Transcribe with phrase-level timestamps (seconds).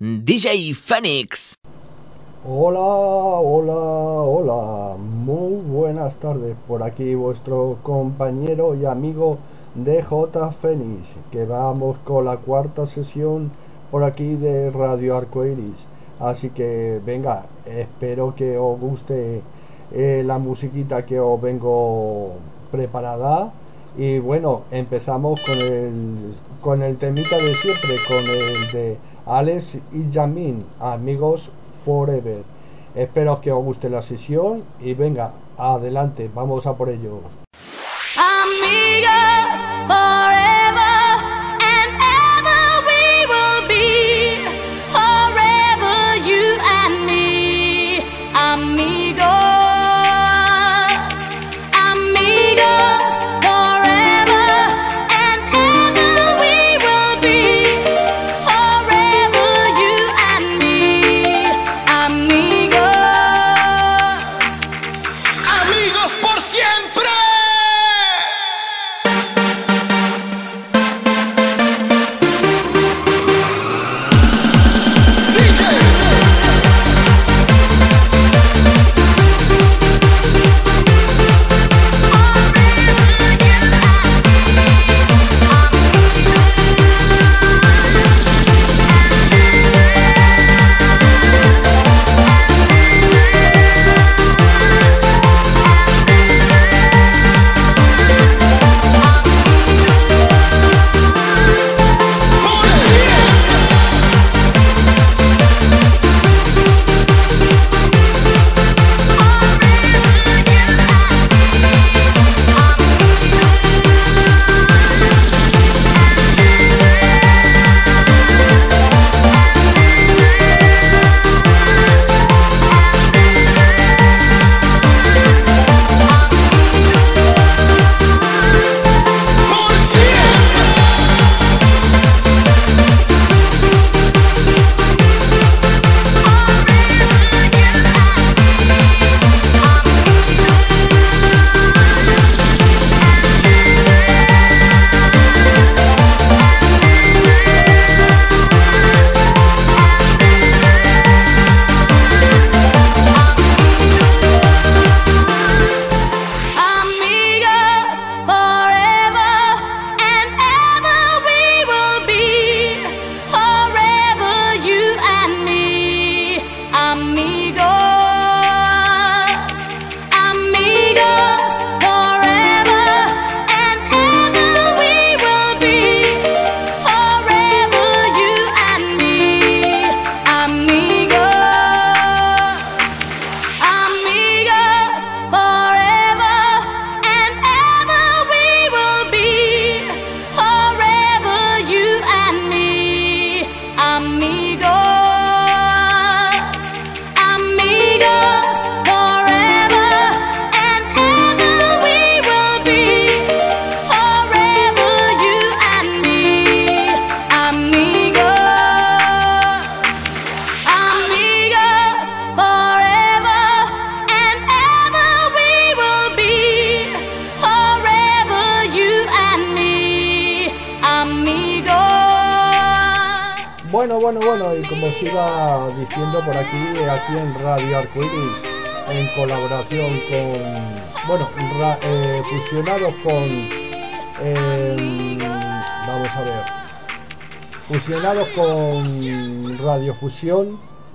[0.00, 1.54] DJ Phoenix.
[2.44, 4.96] Hola, hola, hola.
[4.98, 6.56] Muy buenas tardes.
[6.66, 9.38] Por aquí vuestro compañero y amigo
[9.76, 13.52] DJ Phoenix, que vamos con la cuarta sesión
[13.92, 15.86] por aquí de Radio Arcoiris.
[16.18, 19.42] Así que venga, espero que os guste
[19.92, 22.32] eh, la musiquita que os vengo
[22.72, 23.52] preparada.
[23.96, 30.10] Y bueno, empezamos con el, con el temita de siempre, con el de Alex y
[30.10, 31.52] Yamin, amigos
[31.84, 32.42] forever.
[32.94, 37.20] Espero que os guste la sesión y venga, adelante, vamos a por ello.
[39.86, 40.57] Forever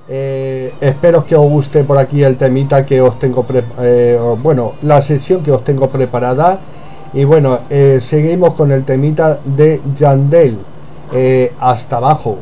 [0.10, 3.46] Eh, espero que os guste por aquí el temita que os tengo
[3.80, 6.60] eh, bueno, la sesión que os tengo preparada.
[7.14, 10.58] Y bueno, eh, seguimos con el temita de Yandel.
[11.60, 12.38] hasta abajo.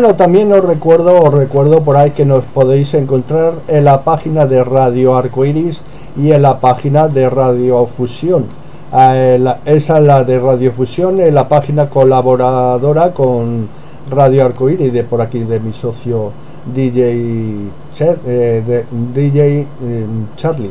[0.00, 4.46] Bueno, también os recuerdo, os recuerdo por ahí que nos podéis encontrar en la página
[4.46, 5.82] de Radio Arcoiris
[6.16, 8.44] y en la página de Radio Fusión.
[8.96, 13.68] Eh, esa es la de Radio Fusión, en la página colaboradora con
[14.08, 16.30] Radio Arcoíris de por aquí de mi socio
[16.72, 20.70] DJ, Cher- eh, DJ eh, Charlie,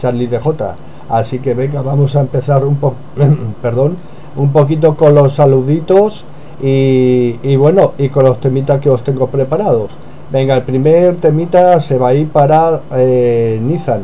[0.00, 0.74] Charlie DJ.
[1.10, 2.96] Así que venga, vamos a empezar un poco,
[3.60, 3.98] perdón,
[4.34, 6.24] un poquito con los saluditos
[6.60, 9.92] y, y bueno, y con los temitas que os tengo preparados.
[10.30, 14.02] Venga, el primer temita se va a ir para eh, Nizan,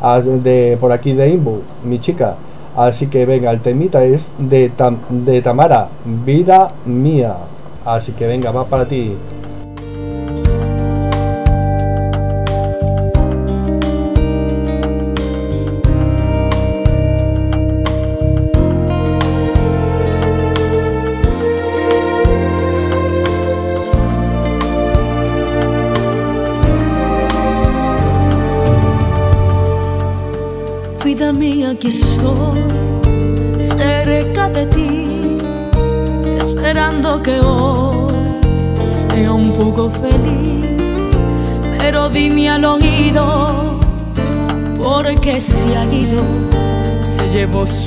[0.00, 2.36] as- de por aquí de Imbu, mi chica.
[2.76, 5.88] Así que venga, el temita es de, Tam- de Tamara,
[6.24, 7.34] Vida Mía.
[7.84, 9.14] Así que venga, va para ti.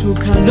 [0.05, 0.44] Llevó su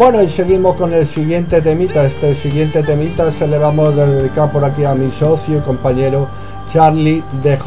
[0.00, 2.06] Bueno, y seguimos con el siguiente temita.
[2.06, 6.26] Este siguiente temita se le vamos a dedicar por aquí a mi socio y compañero
[6.72, 7.58] Charlie DJ.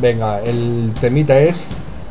[0.00, 1.66] Venga, el temita es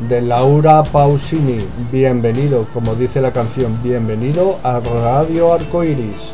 [0.10, 1.60] de Laura Pausini.
[1.90, 6.34] Bienvenido, como dice la canción, bienvenido a Radio Arcoiris.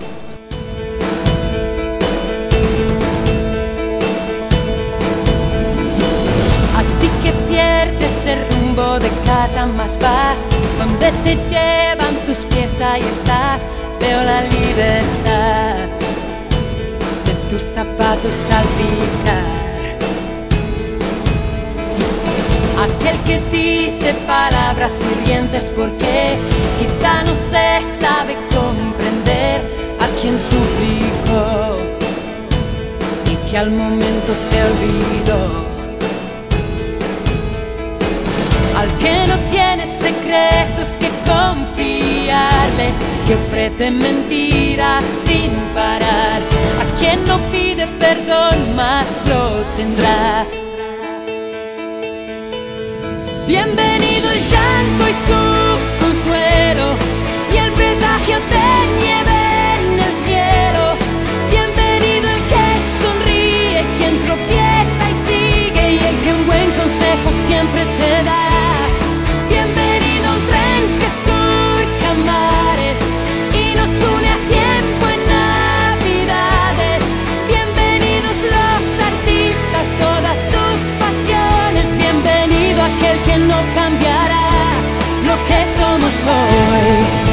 [6.76, 10.50] A que pierdes el rumbo de casa más vas,
[10.80, 11.91] donde te llevan
[12.32, 13.68] tus pies ahí estás,
[14.00, 15.90] veo la libertad
[17.26, 19.98] de tus zapatos salpicar.
[22.86, 26.38] Aquel que dice palabras hirientes porque
[26.80, 29.60] quizá no se sabe comprender
[30.00, 31.80] a quien suplicó
[33.30, 35.71] y que al momento se olvidó.
[38.82, 42.88] Al que no tiene secretos que confiarle,
[43.28, 46.42] que ofrece mentiras sin parar,
[46.82, 50.48] a quien no pide perdón más lo tendrá.
[53.46, 56.96] Bienvenido el llanto y su consuelo
[57.54, 59.38] y el presagio de nieve
[59.78, 60.84] en el cielo.
[61.52, 62.66] Bienvenido el que
[63.00, 68.51] sonríe, quien tropieza y sigue y el que un buen consejo siempre te da.
[86.28, 87.32] Hoy.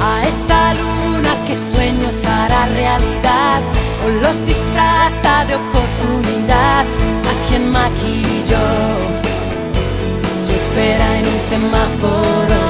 [0.00, 3.60] A esta luna que sueños hará realidad
[4.04, 6.84] o los disfraza de oportunidad
[7.30, 8.66] a quien maquilló
[10.46, 12.62] su espera en un semáforo.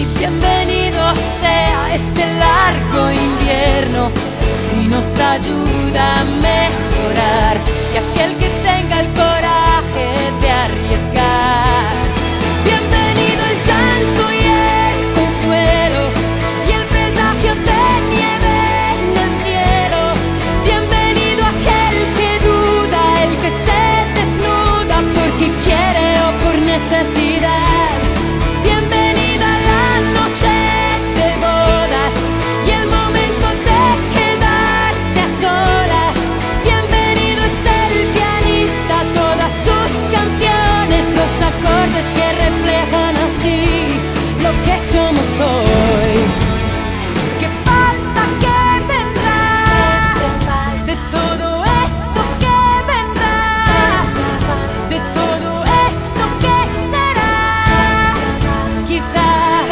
[0.00, 1.02] Y bienvenido
[1.40, 4.25] sea este largo invierno
[4.58, 7.56] si nos ayuda a mejorar
[7.92, 10.08] y aquel que tenga el coraje
[10.40, 11.94] de arriesgar.
[12.64, 16.02] Bienvenido el llanto y el consuelo
[16.68, 17.82] y el presagio de
[18.14, 18.56] nieve
[18.94, 20.02] en el cielo.
[20.64, 23.84] Bienvenido aquel que duda, el que se
[24.18, 27.35] desnuda porque quiere o por necesidad.
[44.92, 46.16] Somos hoy.
[47.40, 48.60] Que falta que
[48.92, 49.44] vendrá
[50.86, 51.48] de todo
[51.86, 52.58] esto que
[52.92, 53.38] vendrá,
[54.92, 55.50] de todo
[55.90, 56.56] esto que
[56.90, 57.36] será.
[58.86, 59.66] Quizás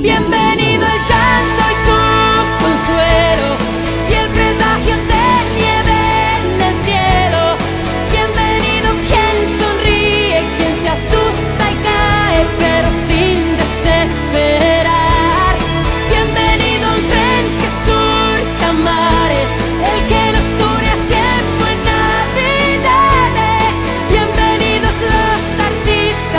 [0.00, 1.96] Bienvenido el llanto y su
[2.62, 3.48] consuelo
[4.08, 4.94] y el presagio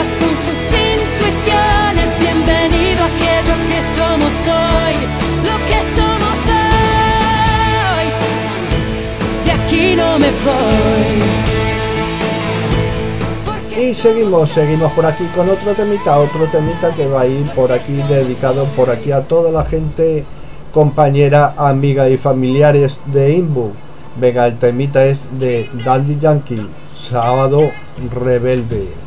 [0.02, 2.10] artistas con sus intuiciones.
[2.20, 4.96] Bienvenido a aquello que somos hoy,
[5.46, 8.06] lo que somos hoy.
[9.46, 11.22] De aquí no me voy.
[13.46, 17.50] Porque Y seguimos, seguimos por aquí con otro temita, otro temita que va a ir
[17.52, 20.26] por aquí, dedicado por aquí a toda la gente,
[20.74, 23.72] compañera, amiga y familiares de Inbu.
[24.18, 27.72] Venga, el temita es de Daddy Yankee, Sábado
[28.14, 29.01] Rebelde.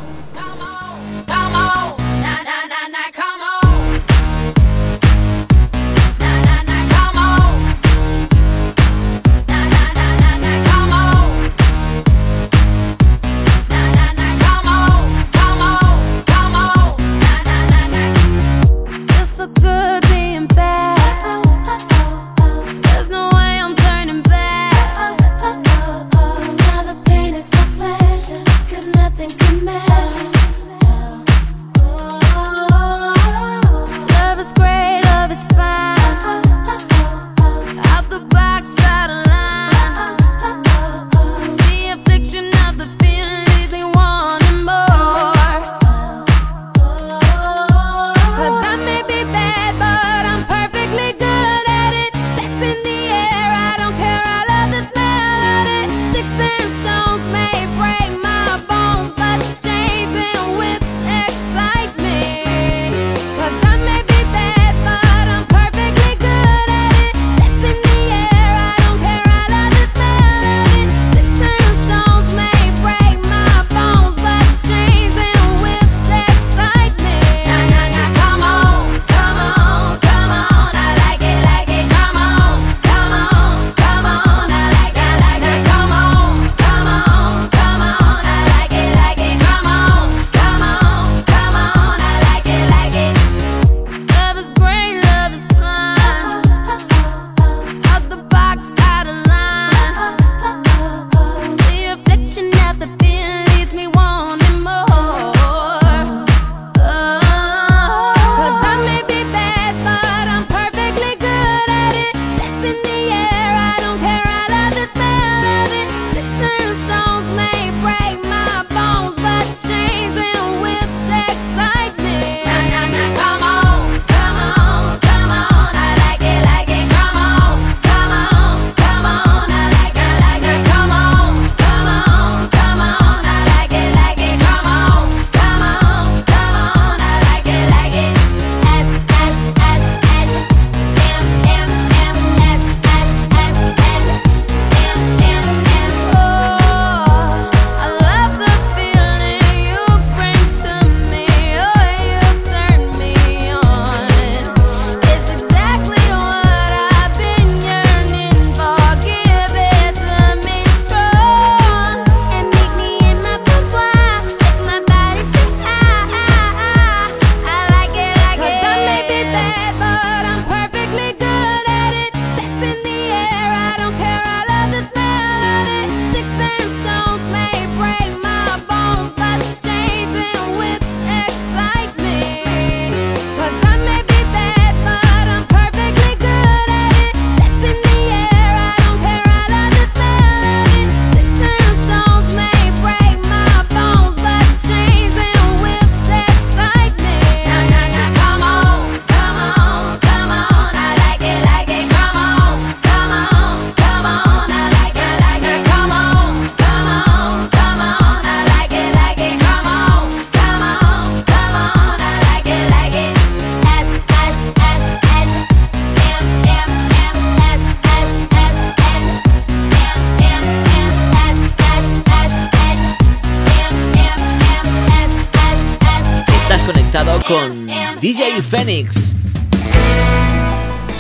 [227.05, 227.67] Con
[228.01, 229.15] DJ Phoenix.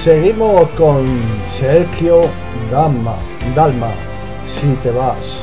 [0.04, 1.06] Seguimos con
[1.58, 2.28] Sergio
[2.70, 3.16] Dalma,
[3.54, 3.92] Dalma,
[4.46, 5.42] si te vas.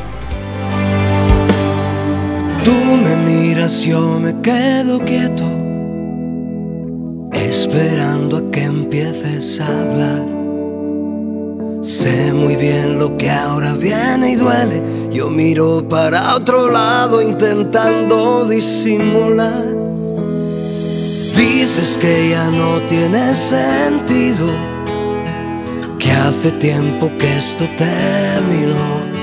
[2.63, 5.43] Tú me miras, yo me quedo quieto,
[7.31, 10.23] esperando a que empieces a hablar.
[11.81, 14.83] Sé muy bien lo que ahora viene y duele.
[15.11, 19.82] Yo miro para otro lado intentando disimular.
[21.35, 24.47] Dices que ya no tiene sentido,
[25.99, 29.13] que hace tiempo que esto terminó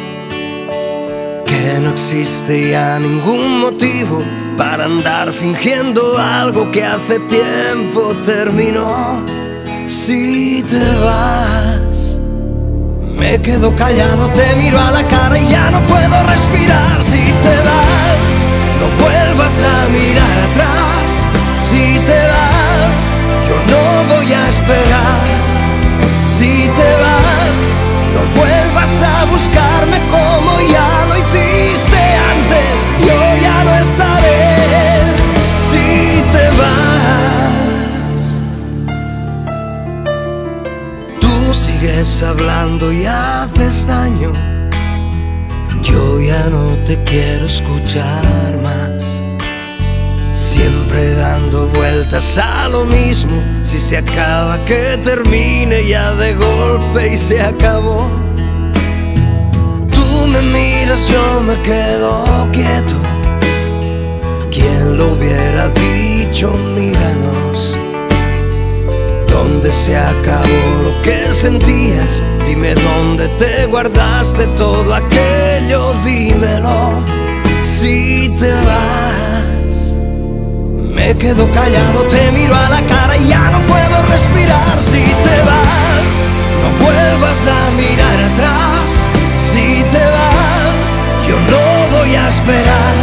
[1.51, 4.23] que no existe ya ningún motivo
[4.57, 9.25] para andar fingiendo algo que hace tiempo terminó.
[9.89, 12.21] Si te vas,
[13.19, 17.03] me quedo callado, te miro a la cara y ya no puedo respirar.
[17.03, 18.33] Si te vas,
[18.79, 21.00] no vuelvas a mirar atrás.
[21.71, 23.03] Si te vas,
[23.49, 25.27] yo no voy a esperar.
[26.37, 27.67] Si te vas,
[28.15, 32.03] no vuelvas a buscarme como ya lo hiciste
[32.33, 32.75] antes.
[33.07, 34.47] Yo ya no estaré
[35.71, 35.87] si
[36.33, 38.25] te vas.
[41.21, 44.33] Tú sigues hablando y haces daño.
[45.83, 49.30] Yo ya no te quiero escuchar más.
[50.61, 53.43] Siempre dando vueltas a lo mismo.
[53.63, 58.07] Si se acaba, que termine ya de golpe y se acabó.
[59.91, 62.95] Tú me miras, yo me quedo quieto.
[64.51, 66.53] ¿Quién lo hubiera dicho?
[66.77, 67.75] Míranos.
[69.29, 72.23] ¿Dónde se acabó lo que sentías?
[72.47, 77.03] Dime dónde te guardaste todo aquello, dímelo.
[77.65, 79.20] Si te vas.
[81.01, 84.77] Me quedo callado, te miro a la cara y ya no puedo respirar.
[84.83, 86.15] Si te vas,
[86.61, 89.09] no vuelvas a mirar atrás.
[89.49, 90.87] Si te vas,
[91.27, 92.97] yo no voy a esperar.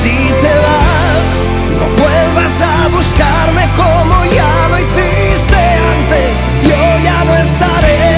[0.00, 1.36] Si te vas,
[1.78, 5.60] no vuelvas a buscarme como ya lo hiciste
[5.94, 6.34] antes.
[6.68, 8.16] Yo ya no estaré.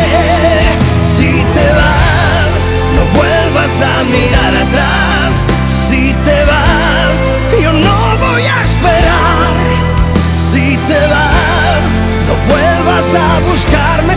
[1.03, 2.63] Si te vas,
[2.97, 5.54] no vuelvas a mirar atrás.
[13.05, 14.14] Vuelvas a buscarme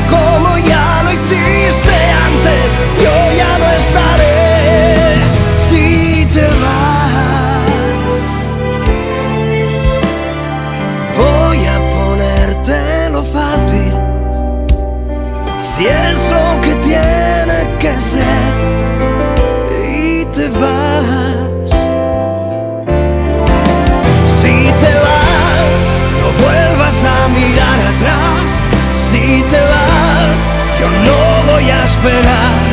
[30.80, 32.66] yo no voy a esperar.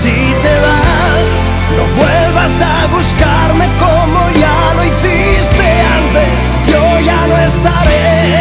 [0.00, 1.36] Si te vas,
[1.76, 5.66] no vuelvas a buscarme como ya lo hiciste
[5.98, 6.50] antes.
[6.66, 8.34] Yo ya no estaré.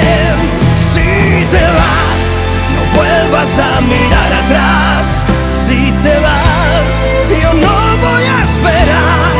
[0.75, 2.23] Si te vas,
[2.73, 5.25] no vuelvas a mirar atrás.
[5.65, 6.93] Si te vas,
[7.41, 9.33] yo no voy a esperar.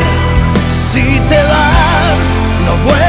[0.91, 2.25] Si te vas,
[2.65, 3.02] no vuelvas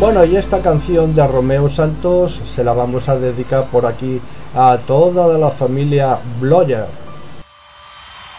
[0.00, 4.20] Bueno, y esta canción de Romeo Santos se la vamos a dedicar por aquí
[4.54, 6.86] a toda la familia Bloyer.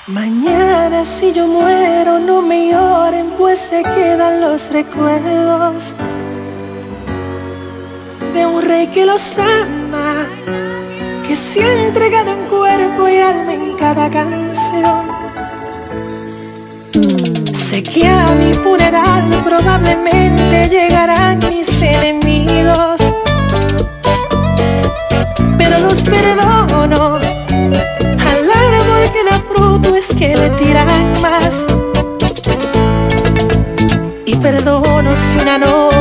[0.08, 5.96] Mañana si yo muero no me lloren pues se quedan los recuerdos
[8.34, 10.26] de un rey que los ama,
[11.28, 15.19] que se ha entregado en cuerpo y alma en cada canción.
[17.70, 23.00] Sé que a mi funeral probablemente llegarán mis enemigos,
[25.56, 31.68] pero los perdono al árbol que da fruto es que le tiran más.
[34.26, 35.99] Y perdono si una fue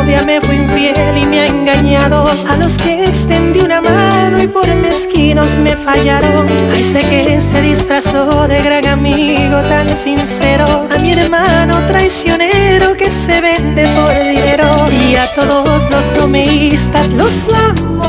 [0.79, 2.25] y me ha engañado.
[2.49, 6.47] A los que extendí una mano y por mezquinos me fallaron.
[6.73, 10.65] Ay, sé que se disfrazó de gran amigo tan sincero.
[10.95, 14.71] A mi hermano traicionero que se vende por dinero.
[14.91, 18.03] Y a todos los bromeístas los amo.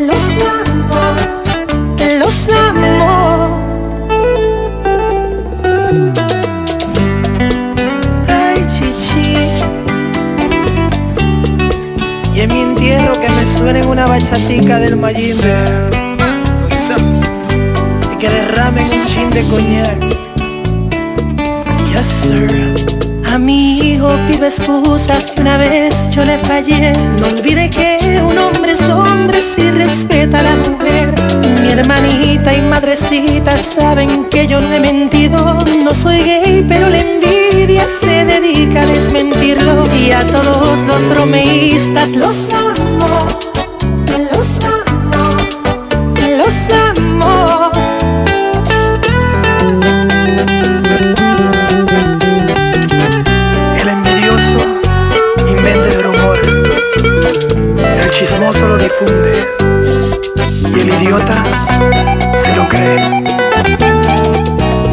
[0.00, 0.24] Los
[0.60, 1.16] amo.
[2.20, 3.25] Los amo.
[14.18, 15.64] Chatica del Mayimbe
[18.12, 20.00] y que derramen un chin de coñac.
[21.90, 22.74] Yes, sir.
[23.28, 23.38] A
[24.46, 26.92] excusas una vez yo le fallé.
[27.20, 31.14] No olvide que un hombre es hombre si respeta a la mujer.
[31.62, 35.58] Mi hermanita y madrecita saben que yo no he mentido.
[35.84, 39.84] No soy gay, pero la envidia se dedica a desmentirlo.
[39.94, 43.08] Y a todos los romeístas los amo,
[58.98, 61.44] y el idiota
[62.34, 63.24] se lo cree.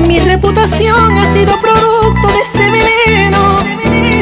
[0.08, 3.60] Mi reputación ha sido producto de ese veneno.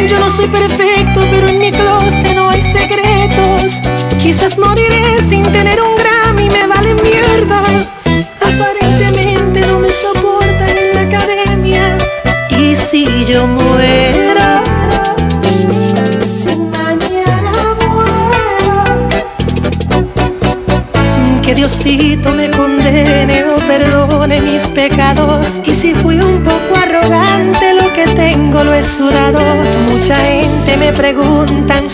[0.08, 3.82] Yo no soy perfecto, pero en mi closet no hay secretos.
[4.22, 4.71] Quizás moriré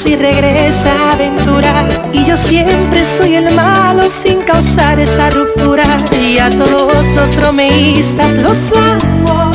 [0.08, 1.74] si regresa a aventura.
[2.13, 5.86] Y yo siempre soy el malo sin causar esa ruptura.
[6.22, 8.58] Y a todos los bromeístas los
[8.93, 9.52] amo,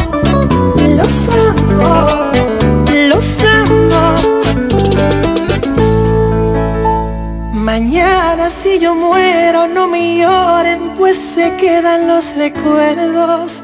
[0.99, 1.15] los
[1.49, 2.33] amo,
[3.11, 3.27] los
[3.61, 4.15] amo.
[7.55, 13.62] Mañana si yo muero no me lloren pues se quedan los recuerdos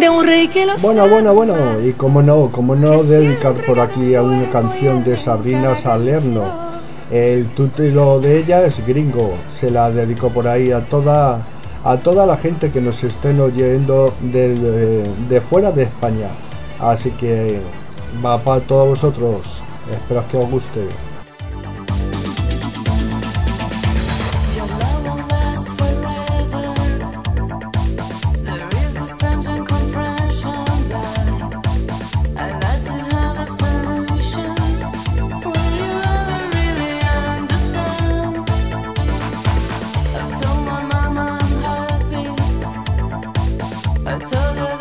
[0.00, 3.78] de un rey que los Bueno, bueno, bueno, y como no, como no dedicar por
[3.78, 6.70] aquí a una canción de Sabrina Salerno.
[7.10, 11.42] El título de ella es Gringo, se la dedico por ahí a toda
[11.84, 16.28] a toda la gente que nos estén oyendo eh, de fuera de España.
[16.78, 17.60] Así que
[18.24, 19.62] va para todos vosotros.
[19.90, 21.09] Espero que os guste.
[44.06, 44.79] I told her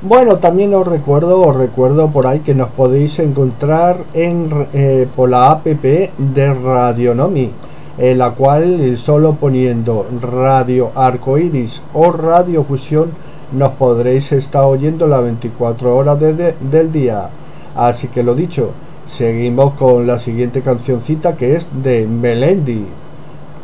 [0.00, 5.28] Bueno, también os recuerdo, os recuerdo por ahí que nos podéis encontrar en, eh, por
[5.28, 7.50] la app de Radionomi,
[7.98, 13.10] en la cual solo poniendo Radio Arcoiris o Radio Fusión
[13.52, 17.28] nos podréis estar oyendo las 24 horas de- del día.
[17.74, 18.70] Así que lo dicho,
[19.06, 22.86] seguimos con la siguiente cancioncita que es de Melendi,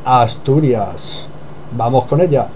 [0.04, 1.26] Asturias.
[1.76, 2.48] Vamos con ella.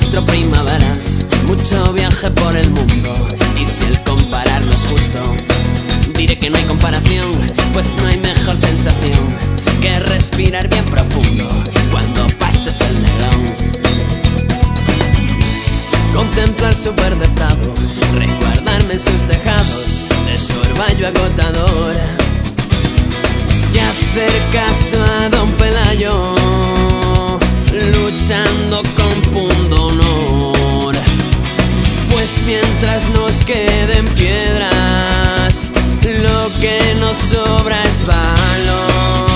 [0.00, 3.14] 24 primaveras, mucho viaje por el mundo,
[3.58, 5.20] y si el compararlo es justo,
[6.18, 7.30] diré que no hay comparación,
[7.72, 9.34] pues no hay mejor sensación
[9.80, 11.48] que respirar bien profundo
[11.90, 13.54] cuando pases el negrón.
[16.14, 17.72] Contemplar su verde prado,
[18.18, 21.94] resguardarme en sus tejados de su orvallo agotador
[23.72, 26.34] y hacer caso a Don Pelayo,
[27.94, 29.16] luchando con
[32.46, 35.72] mientras nos queden piedras,
[36.22, 39.35] lo que nos sobra es valor.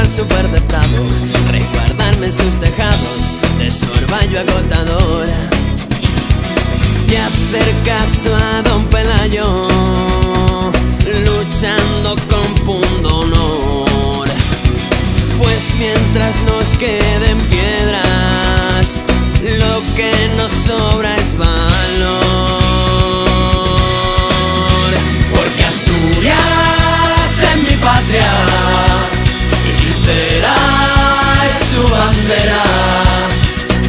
[0.00, 1.06] Contemplar su verde prado,
[1.50, 5.26] resguardarme en sus tejados de su orvallo agotador
[7.06, 9.68] y hacer caso a Don Pelayo,
[11.26, 14.28] luchando con punto honor.
[15.38, 19.04] Pues mientras nos queden piedras,
[19.42, 21.50] lo que nos sobra es valor.
[25.34, 26.36] Porque Asturias
[27.54, 29.19] es mi patria
[30.12, 32.62] es su bandera.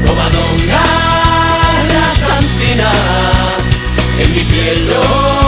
[0.06, 0.84] Covadonga,
[1.94, 2.92] la santina,
[4.20, 5.41] en mi piel lo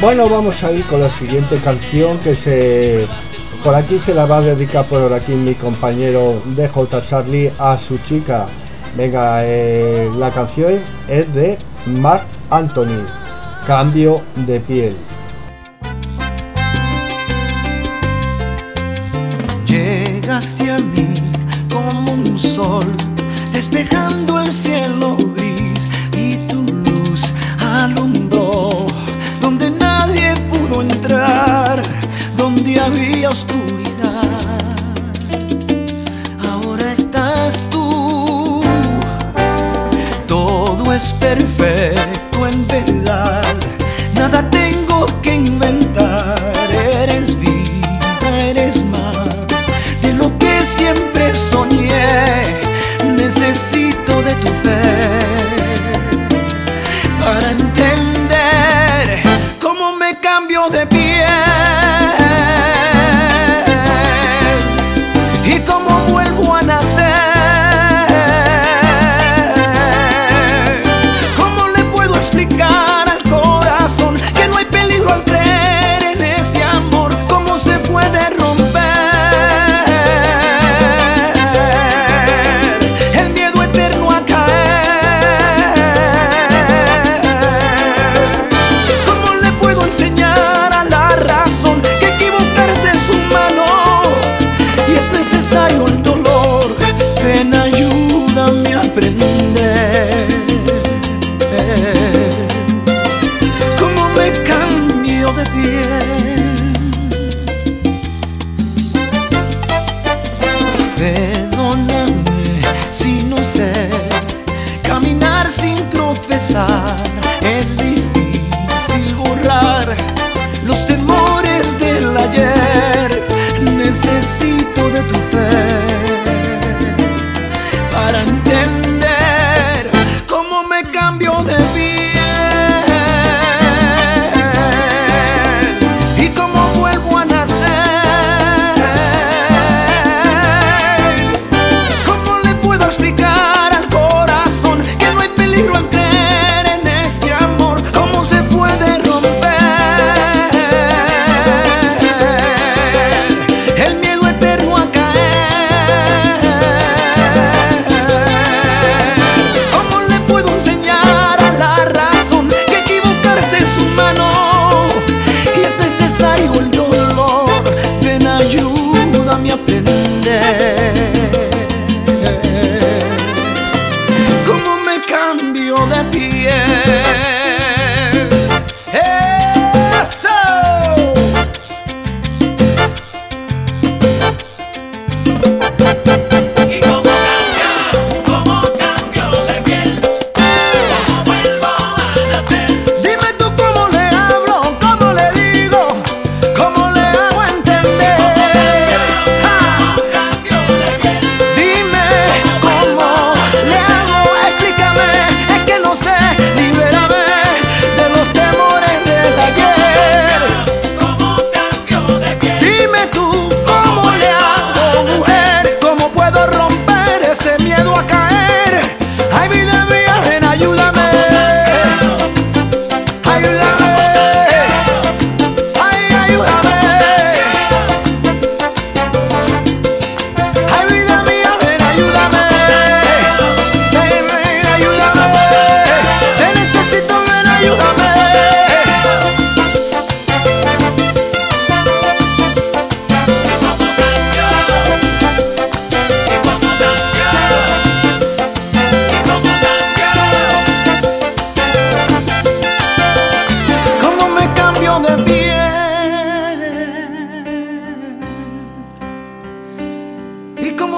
[0.00, 3.06] Bueno, vamos a ir con la siguiente canción que se...
[3.62, 7.98] Por aquí se la va a dedicar por aquí mi compañero DJ Charlie a su
[7.98, 8.46] chica.
[8.96, 13.04] Venga, eh, la canción es de Mark Anthony,
[13.66, 14.96] Cambio de piel.
[19.66, 21.12] Llegaste a mí
[21.70, 22.86] como un sol,
[23.52, 25.49] despejando el cielo gris
[41.30, 42.19] periférico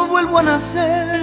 [0.06, 1.22] vuelvo a nacer.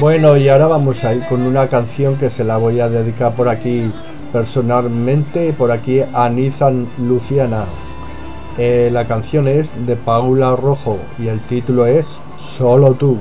[0.00, 3.34] Bueno, y ahora vamos a ir con una canción que se la voy a dedicar
[3.34, 3.90] por aquí
[4.32, 7.64] personalmente, por aquí a Nizan Luciana.
[8.58, 13.18] Eh, la canción es de Paula Rojo y el título es Solo tú,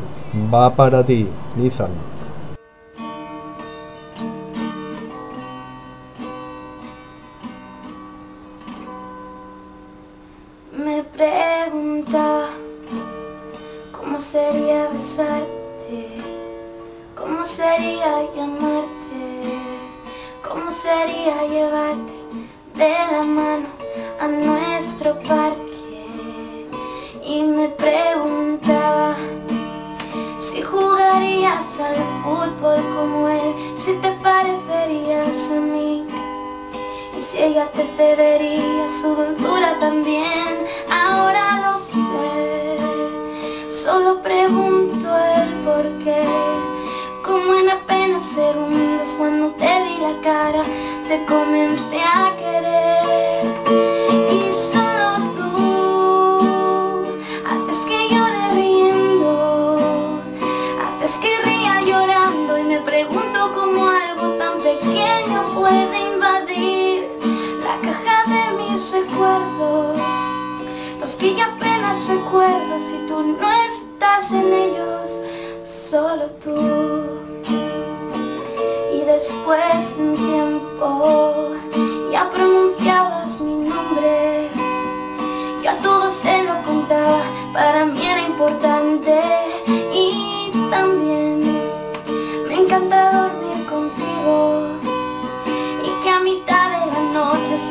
[0.53, 2.16] va para ti, Nizan.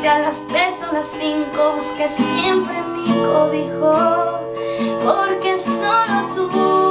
[0.07, 4.39] a las tres o las cinco busque siempre mi cobijo,
[5.03, 6.86] porque solo tú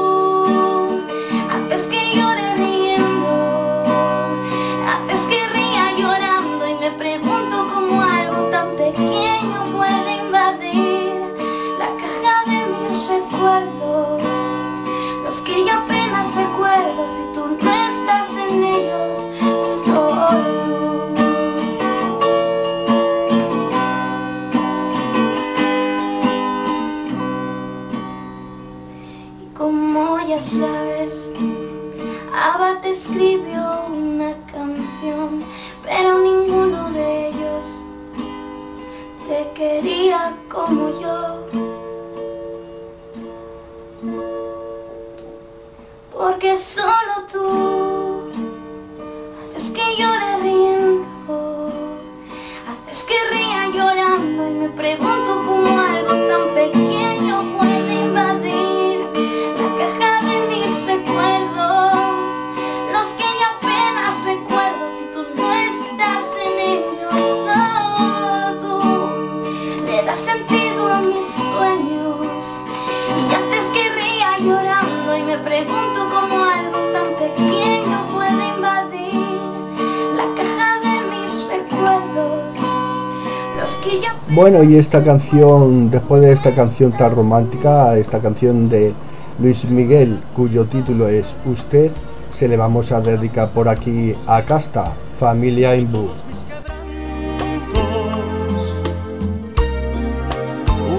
[84.36, 88.92] Bueno, y esta canción, después de esta canción tan romántica, esta canción de
[89.38, 91.90] Luis Miguel, cuyo título es Usted,
[92.34, 96.10] se le vamos a dedicar por aquí a Casta, Familia Imbu.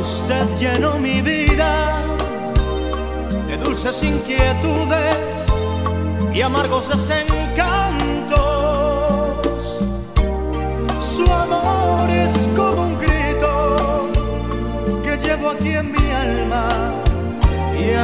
[0.01, 2.01] Usted llenó mi vida
[3.47, 5.53] de dulces inquietudes
[6.33, 7.76] y amargos desencantos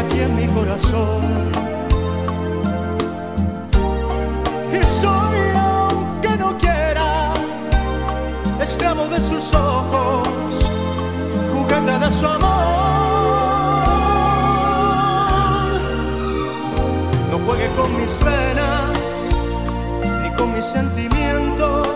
[0.06, 1.22] aquí en mi corazón.
[4.72, 7.34] Y soy, aunque no quiera,
[8.62, 10.28] esclavo de sus ojos,
[11.54, 12.94] jugando a su amor.
[17.32, 18.94] No juegue con mis venas
[20.22, 21.88] ni con mis sentimientos,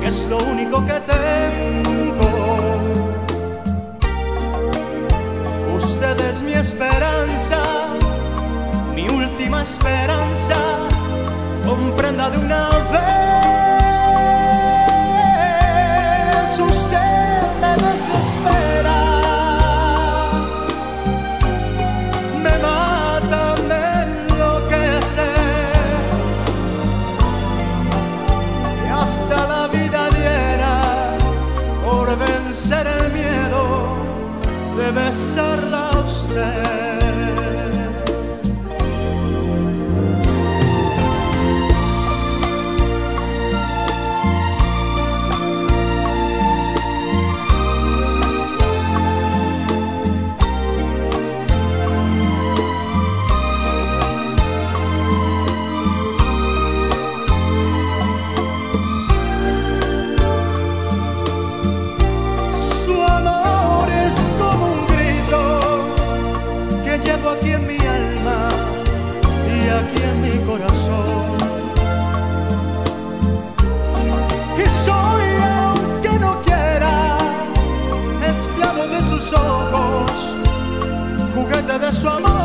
[0.00, 1.93] que es lo único que tengo.
[6.44, 7.58] mi esperanza,
[8.94, 10.56] mi última esperanza,
[11.64, 13.40] comprenda de una vez,
[16.60, 18.98] usted me desespera.
[22.42, 25.30] me mata, me enloquece,
[28.84, 30.74] y Hasta la vida diera
[31.84, 33.62] por vencer el miedo
[34.76, 36.03] de besarla
[36.34, 37.03] fleurs.
[81.78, 82.43] da sua mão.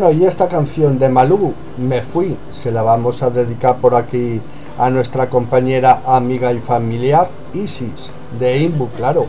[0.00, 4.40] Bueno, y esta canción de Malú, Me Fui, se la vamos a dedicar por aquí
[4.78, 9.26] a nuestra compañera, amiga y familiar Isis, de Inbu, claro.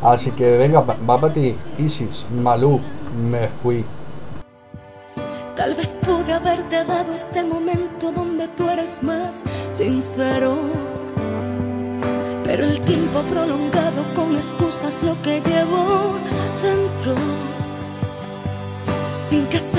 [0.00, 2.78] Así que venga, va para ti, Isis, Malú,
[3.28, 3.84] Me Fui.
[5.56, 10.56] Tal vez pude haberte dado este momento donde tú eres más sincero.
[12.44, 16.12] Pero el tiempo prolongado con excusas lo que llevo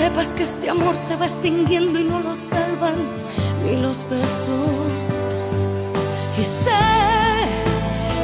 [0.04, 2.98] sepas que este amor se va extinguiendo y no lo salvan
[3.64, 5.34] ni los besos.
[6.38, 6.84] Y sé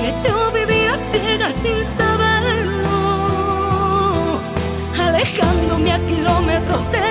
[0.02, 2.90] que yo vivía ciega sin saberlo,
[5.06, 7.09] alejándome a kilómetros de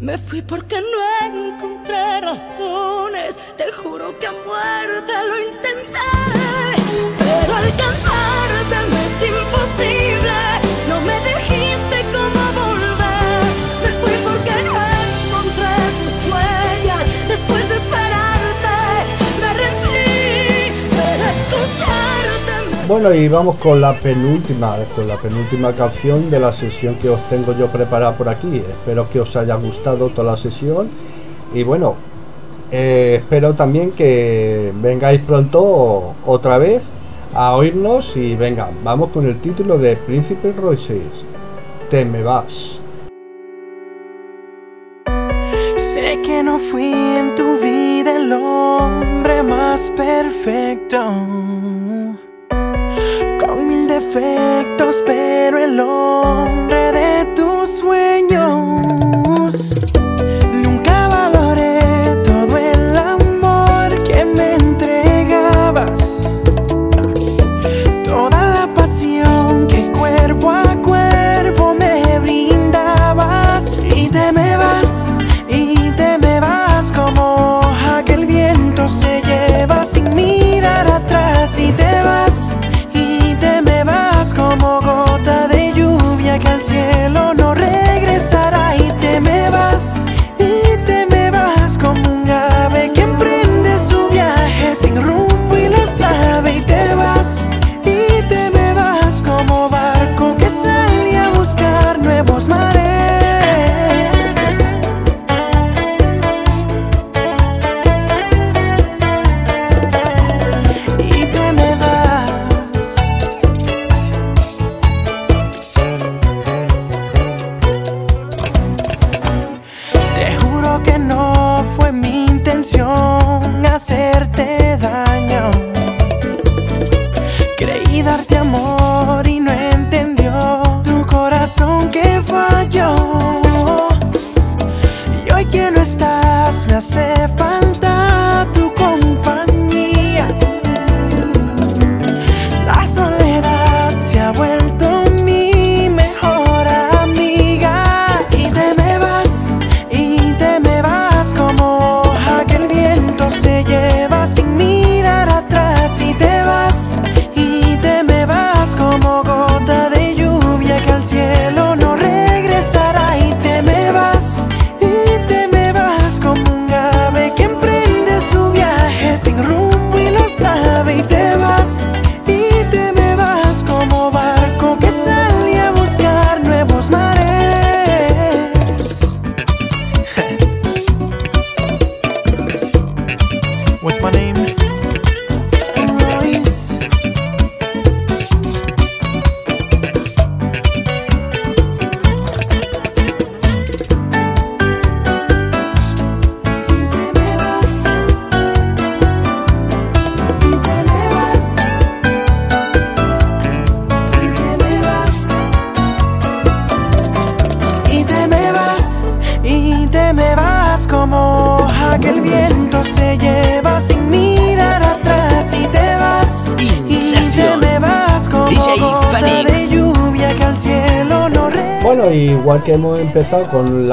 [0.00, 3.36] Me fui porque no encontré razones.
[3.58, 6.19] Te juro que a muerte lo intenté.
[23.00, 27.18] Bueno, y vamos con la penúltima, con la penúltima canción de la sesión que os
[27.30, 28.58] tengo yo preparada por aquí.
[28.58, 30.90] Espero que os haya gustado toda la sesión.
[31.54, 31.94] Y bueno,
[32.70, 36.82] eh, espero también que vengáis pronto otra vez
[37.32, 41.24] a oírnos y venga, vamos con el título de Príncipe Royces.
[41.88, 42.80] Te me vas.
[45.76, 51.02] Sé que no fui en tu vida el hombre más perfecto,
[54.12, 57.09] defectos, pero el hombre de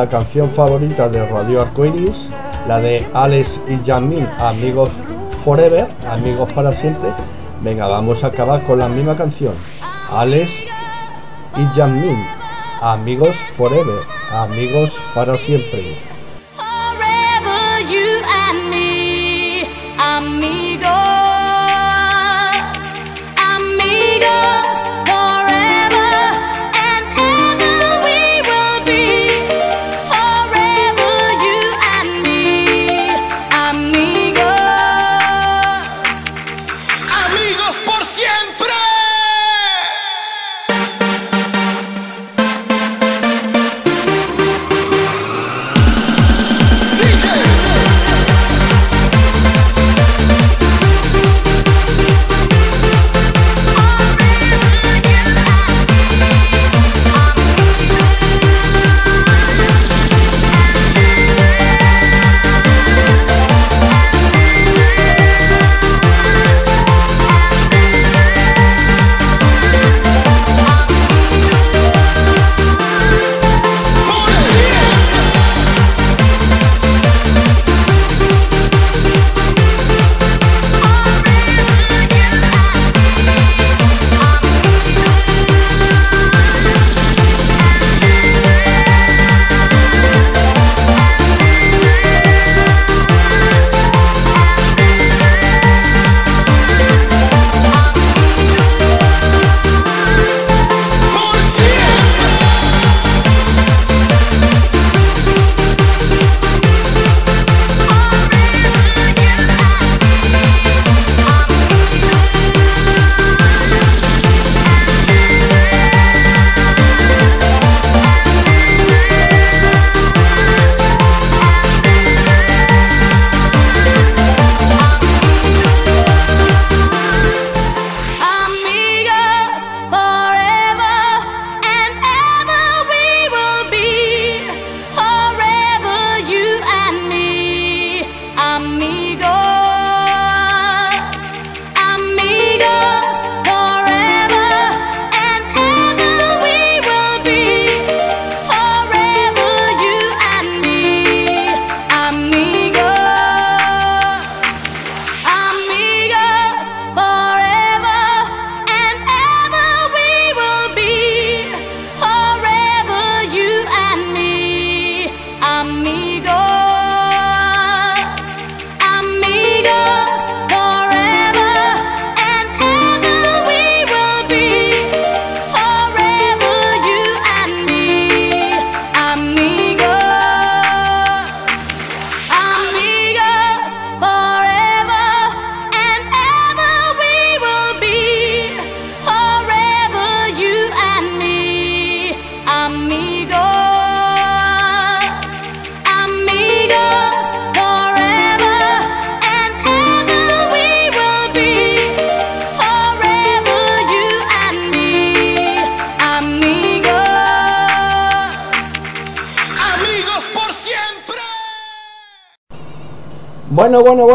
[0.10, 2.30] canción favorita de Radio Arcoiris,
[2.68, 4.90] la de Alex y Jasmine, Amigos
[5.44, 7.10] Forever, Amigos para siempre.
[7.62, 9.54] Venga, vamos a acabar con la misma canción.
[10.12, 10.64] Alex
[11.56, 12.28] y Jasmine,
[12.82, 14.02] Amigos Forever,
[14.32, 16.17] Amigos para siempre.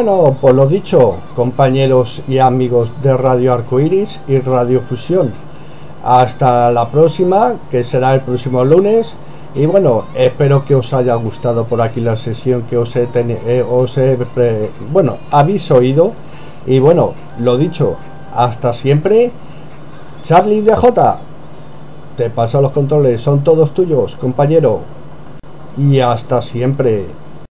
[0.05, 5.33] Bueno, por lo dicho, compañeros y amigos de Radio Arcoiris y Radio Fusión.
[6.03, 9.15] Hasta la próxima, que será el próximo lunes.
[9.55, 13.65] Y bueno, espero que os haya gustado por aquí la sesión que os he, eh,
[13.71, 14.19] os he
[14.91, 16.15] bueno, habéis oído.
[16.67, 17.95] Y bueno, lo dicho,
[18.35, 19.31] hasta siempre.
[20.25, 21.19] Charlie de J,
[22.17, 24.81] te paso los controles, son todos tuyos, compañero.
[25.79, 27.22] Y hasta siempre.